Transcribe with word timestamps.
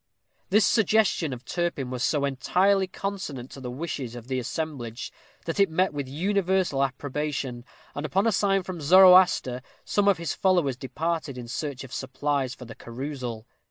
This 0.49 0.65
suggestion 0.65 1.31
of 1.31 1.45
Turpin 1.45 1.91
was 1.91 2.03
so 2.03 2.25
entirely 2.25 2.87
consonant 2.87 3.51
to 3.51 3.61
the 3.61 3.69
wishes 3.69 4.15
of 4.15 4.27
the 4.27 4.39
assemblage, 4.39 5.13
that 5.45 5.59
it 5.59 5.69
met 5.69 5.93
with 5.93 6.07
universal 6.09 6.83
approbation; 6.83 7.63
and 7.93 8.03
upon 8.03 8.25
a 8.25 8.31
sign 8.31 8.63
from 8.63 8.81
Zoroaster, 8.81 9.61
some 9.85 10.07
of 10.07 10.17
his 10.17 10.33
followers 10.33 10.75
departed 10.75 11.37
in 11.37 11.47
search 11.47 11.83
of 11.83 11.93
supplies 11.93 12.55
for 12.55 12.65
the 12.65 12.73
carousal. 12.73 13.45